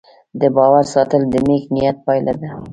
د 0.41 0.43
باور 0.55 0.83
ساتل 0.93 1.21
د 1.29 1.35
نیک 1.47 1.63
نیت 1.75 1.97
پایله 2.05 2.33
ده. 2.41 2.49